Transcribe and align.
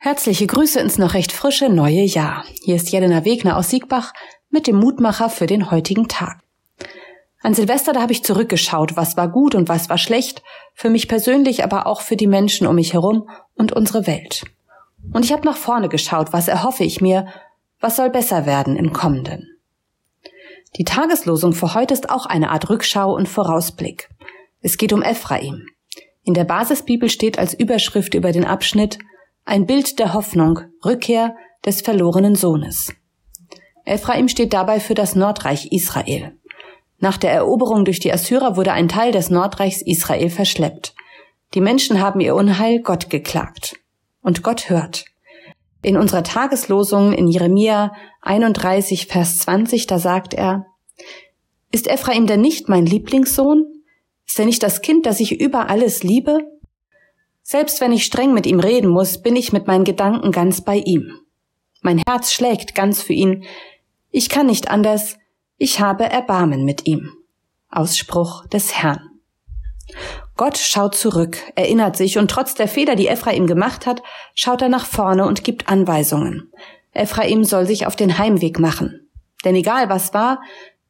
Herzliche 0.00 0.46
Grüße 0.46 0.78
ins 0.78 0.96
noch 0.96 1.14
recht 1.14 1.32
frische 1.32 1.68
neue 1.68 2.02
Jahr. 2.02 2.44
Hier 2.62 2.76
ist 2.76 2.90
Jelena 2.92 3.24
Wegner 3.24 3.56
aus 3.56 3.70
Siegbach 3.70 4.12
mit 4.48 4.68
dem 4.68 4.76
Mutmacher 4.76 5.28
für 5.28 5.46
den 5.46 5.72
heutigen 5.72 6.06
Tag. 6.06 6.38
An 7.42 7.52
Silvester, 7.52 7.92
da 7.92 8.02
habe 8.02 8.12
ich 8.12 8.22
zurückgeschaut, 8.22 8.96
was 8.96 9.16
war 9.16 9.28
gut 9.28 9.56
und 9.56 9.68
was 9.68 9.88
war 9.88 9.98
schlecht, 9.98 10.44
für 10.72 10.88
mich 10.88 11.08
persönlich, 11.08 11.64
aber 11.64 11.88
auch 11.88 12.00
für 12.00 12.14
die 12.14 12.28
Menschen 12.28 12.68
um 12.68 12.76
mich 12.76 12.92
herum 12.92 13.28
und 13.56 13.72
unsere 13.72 14.06
Welt. 14.06 14.44
Und 15.12 15.24
ich 15.24 15.32
habe 15.32 15.44
nach 15.44 15.56
vorne 15.56 15.88
geschaut, 15.88 16.32
was 16.32 16.46
erhoffe 16.46 16.84
ich 16.84 17.00
mir, 17.00 17.26
was 17.80 17.96
soll 17.96 18.10
besser 18.10 18.46
werden 18.46 18.76
im 18.76 18.92
kommenden. 18.92 19.48
Die 20.76 20.84
Tageslosung 20.84 21.54
für 21.54 21.74
heute 21.74 21.94
ist 21.94 22.08
auch 22.08 22.26
eine 22.26 22.50
Art 22.50 22.70
Rückschau 22.70 23.12
und 23.12 23.28
Vorausblick. 23.28 24.08
Es 24.60 24.78
geht 24.78 24.92
um 24.92 25.02
Ephraim. 25.02 25.66
In 26.22 26.34
der 26.34 26.44
Basisbibel 26.44 27.10
steht 27.10 27.36
als 27.36 27.52
Überschrift 27.52 28.14
über 28.14 28.30
den 28.30 28.44
Abschnitt 28.44 28.98
ein 29.48 29.64
Bild 29.64 29.98
der 29.98 30.12
Hoffnung, 30.12 30.60
Rückkehr 30.84 31.34
des 31.64 31.80
verlorenen 31.80 32.34
Sohnes. 32.34 32.92
Ephraim 33.86 34.28
steht 34.28 34.52
dabei 34.52 34.78
für 34.78 34.92
das 34.92 35.14
Nordreich 35.14 35.72
Israel. 35.72 36.36
Nach 36.98 37.16
der 37.16 37.32
Eroberung 37.32 37.86
durch 37.86 37.98
die 37.98 38.12
Assyrer 38.12 38.56
wurde 38.56 38.72
ein 38.72 38.88
Teil 38.88 39.10
des 39.10 39.30
Nordreichs 39.30 39.80
Israel 39.80 40.28
verschleppt. 40.28 40.94
Die 41.54 41.62
Menschen 41.62 41.98
haben 41.98 42.20
ihr 42.20 42.34
Unheil 42.34 42.82
Gott 42.82 43.08
geklagt. 43.08 43.76
Und 44.20 44.42
Gott 44.42 44.68
hört. 44.68 45.06
In 45.80 45.96
unserer 45.96 46.24
Tageslosung 46.24 47.14
in 47.14 47.26
Jeremia 47.26 47.94
31, 48.20 49.06
Vers 49.06 49.38
20, 49.38 49.86
da 49.86 49.98
sagt 49.98 50.34
er, 50.34 50.66
Ist 51.72 51.86
Ephraim 51.86 52.26
denn 52.26 52.42
nicht 52.42 52.68
mein 52.68 52.84
Lieblingssohn? 52.84 53.64
Ist 54.26 54.38
er 54.38 54.44
nicht 54.44 54.62
das 54.62 54.82
Kind, 54.82 55.06
das 55.06 55.20
ich 55.20 55.40
über 55.40 55.70
alles 55.70 56.02
liebe? 56.02 56.40
Selbst 57.50 57.80
wenn 57.80 57.92
ich 57.92 58.04
streng 58.04 58.34
mit 58.34 58.44
ihm 58.44 58.60
reden 58.60 58.90
muss, 58.90 59.22
bin 59.22 59.34
ich 59.34 59.54
mit 59.54 59.66
meinen 59.66 59.84
Gedanken 59.84 60.32
ganz 60.32 60.60
bei 60.60 60.76
ihm. 60.76 61.14
Mein 61.80 62.02
Herz 62.06 62.30
schlägt 62.30 62.74
ganz 62.74 63.00
für 63.00 63.14
ihn. 63.14 63.42
Ich 64.10 64.28
kann 64.28 64.48
nicht 64.48 64.70
anders. 64.70 65.16
Ich 65.56 65.80
habe 65.80 66.04
Erbarmen 66.04 66.66
mit 66.66 66.86
ihm. 66.86 67.10
Ausspruch 67.70 68.46
des 68.48 68.74
Herrn. 68.74 69.00
Gott 70.36 70.58
schaut 70.58 70.94
zurück, 70.94 71.38
erinnert 71.54 71.96
sich 71.96 72.18
und 72.18 72.30
trotz 72.30 72.54
der 72.54 72.68
Fehler, 72.68 72.96
die 72.96 73.08
Ephraim 73.08 73.46
gemacht 73.46 73.86
hat, 73.86 74.02
schaut 74.34 74.60
er 74.60 74.68
nach 74.68 74.84
vorne 74.84 75.26
und 75.26 75.42
gibt 75.42 75.70
Anweisungen. 75.70 76.52
Ephraim 76.92 77.44
soll 77.44 77.66
sich 77.66 77.86
auf 77.86 77.96
den 77.96 78.18
Heimweg 78.18 78.58
machen. 78.58 79.08
Denn 79.46 79.54
egal 79.54 79.88
was 79.88 80.12
war, 80.12 80.42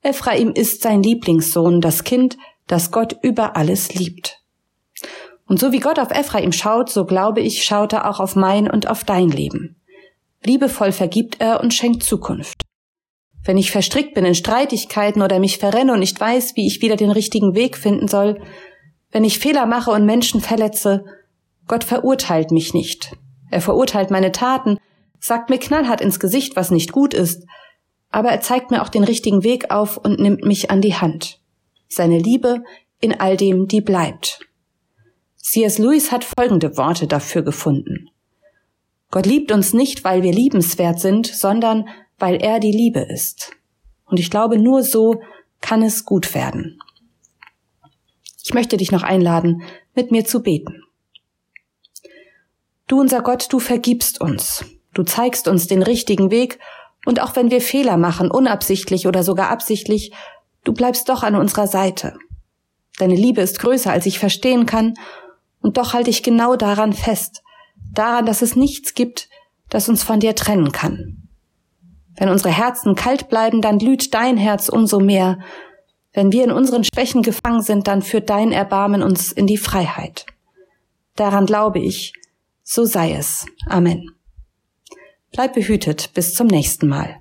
Ephraim 0.02 0.50
ist 0.50 0.82
sein 0.82 1.04
Lieblingssohn, 1.04 1.80
das 1.80 2.02
Kind, 2.02 2.36
das 2.66 2.90
Gott 2.90 3.14
über 3.22 3.54
alles 3.54 3.94
liebt. 3.94 4.37
Und 5.48 5.58
so 5.58 5.72
wie 5.72 5.80
Gott 5.80 5.98
auf 5.98 6.10
Ephraim 6.10 6.52
schaut, 6.52 6.90
so 6.90 7.04
glaube 7.04 7.40
ich, 7.40 7.64
schaut 7.64 7.94
er 7.94 8.08
auch 8.08 8.20
auf 8.20 8.36
mein 8.36 8.70
und 8.70 8.88
auf 8.88 9.04
dein 9.04 9.30
Leben. 9.30 9.76
Liebevoll 10.44 10.92
vergibt 10.92 11.40
er 11.40 11.60
und 11.60 11.74
schenkt 11.74 12.02
Zukunft. 12.04 12.62
Wenn 13.44 13.56
ich 13.56 13.70
verstrickt 13.70 14.14
bin 14.14 14.26
in 14.26 14.34
Streitigkeiten 14.34 15.22
oder 15.22 15.38
mich 15.38 15.58
verrenne 15.58 15.94
und 15.94 16.00
nicht 16.00 16.20
weiß, 16.20 16.54
wie 16.54 16.66
ich 16.66 16.82
wieder 16.82 16.96
den 16.96 17.10
richtigen 17.10 17.54
Weg 17.54 17.78
finden 17.78 18.06
soll, 18.06 18.42
wenn 19.10 19.24
ich 19.24 19.38
Fehler 19.38 19.64
mache 19.64 19.90
und 19.90 20.04
Menschen 20.04 20.42
verletze, 20.42 21.04
Gott 21.66 21.82
verurteilt 21.82 22.50
mich 22.50 22.74
nicht. 22.74 23.16
Er 23.50 23.62
verurteilt 23.62 24.10
meine 24.10 24.32
Taten, 24.32 24.78
sagt 25.18 25.48
mir 25.48 25.58
knallhart 25.58 26.02
ins 26.02 26.20
Gesicht, 26.20 26.56
was 26.56 26.70
nicht 26.70 26.92
gut 26.92 27.14
ist, 27.14 27.44
aber 28.10 28.28
er 28.28 28.42
zeigt 28.42 28.70
mir 28.70 28.82
auch 28.82 28.90
den 28.90 29.04
richtigen 29.04 29.44
Weg 29.44 29.70
auf 29.70 29.96
und 29.96 30.20
nimmt 30.20 30.44
mich 30.44 30.70
an 30.70 30.82
die 30.82 30.94
Hand. 30.94 31.40
Seine 31.88 32.18
Liebe 32.18 32.62
in 33.00 33.18
all 33.18 33.38
dem, 33.38 33.66
die 33.66 33.80
bleibt. 33.80 34.40
C.S. 35.50 35.78
Lewis 35.78 36.12
hat 36.12 36.24
folgende 36.24 36.76
Worte 36.76 37.06
dafür 37.06 37.40
gefunden. 37.40 38.10
Gott 39.10 39.24
liebt 39.24 39.50
uns 39.50 39.72
nicht, 39.72 40.04
weil 40.04 40.22
wir 40.22 40.30
liebenswert 40.30 41.00
sind, 41.00 41.26
sondern 41.26 41.88
weil 42.18 42.36
er 42.36 42.60
die 42.60 42.70
Liebe 42.70 43.00
ist. 43.00 43.52
Und 44.04 44.20
ich 44.20 44.30
glaube, 44.30 44.58
nur 44.58 44.82
so 44.82 45.22
kann 45.62 45.82
es 45.82 46.04
gut 46.04 46.34
werden. 46.34 46.78
Ich 48.44 48.52
möchte 48.52 48.76
dich 48.76 48.92
noch 48.92 49.02
einladen, 49.02 49.62
mit 49.94 50.10
mir 50.10 50.26
zu 50.26 50.42
beten. 50.42 50.82
Du 52.86 53.00
unser 53.00 53.22
Gott, 53.22 53.50
du 53.50 53.58
vergibst 53.58 54.20
uns. 54.20 54.66
Du 54.92 55.02
zeigst 55.02 55.48
uns 55.48 55.66
den 55.66 55.82
richtigen 55.82 56.30
Weg 56.30 56.58
und 57.06 57.22
auch 57.22 57.36
wenn 57.36 57.50
wir 57.50 57.62
Fehler 57.62 57.96
machen, 57.96 58.30
unabsichtlich 58.30 59.06
oder 59.06 59.22
sogar 59.22 59.48
absichtlich, 59.48 60.12
du 60.64 60.74
bleibst 60.74 61.08
doch 61.08 61.22
an 61.22 61.36
unserer 61.36 61.68
Seite. 61.68 62.18
Deine 62.98 63.14
Liebe 63.14 63.40
ist 63.40 63.60
größer, 63.60 63.90
als 63.90 64.04
ich 64.04 64.18
verstehen 64.18 64.66
kann 64.66 64.92
und 65.68 65.76
doch 65.76 65.92
halte 65.92 66.08
ich 66.08 66.22
genau 66.22 66.56
daran 66.56 66.94
fest, 66.94 67.42
daran, 67.92 68.24
dass 68.24 68.40
es 68.40 68.56
nichts 68.56 68.94
gibt, 68.94 69.28
das 69.68 69.90
uns 69.90 70.02
von 70.02 70.18
dir 70.18 70.34
trennen 70.34 70.72
kann. 70.72 71.28
Wenn 72.16 72.30
unsere 72.30 72.48
Herzen 72.48 72.94
kalt 72.94 73.28
bleiben, 73.28 73.60
dann 73.60 73.76
glüht 73.76 74.14
dein 74.14 74.38
Herz 74.38 74.70
umso 74.70 74.98
mehr. 74.98 75.40
Wenn 76.14 76.32
wir 76.32 76.42
in 76.44 76.52
unseren 76.52 76.84
Schwächen 76.84 77.20
gefangen 77.20 77.60
sind, 77.60 77.86
dann 77.86 78.00
führt 78.00 78.30
dein 78.30 78.50
Erbarmen 78.50 79.02
uns 79.02 79.30
in 79.30 79.46
die 79.46 79.58
Freiheit. 79.58 80.24
Daran 81.16 81.44
glaube 81.44 81.80
ich, 81.80 82.14
so 82.62 82.86
sei 82.86 83.12
es. 83.12 83.44
Amen. 83.66 84.08
Bleib 85.32 85.52
behütet 85.52 86.14
bis 86.14 86.32
zum 86.32 86.46
nächsten 86.46 86.88
Mal. 86.88 87.20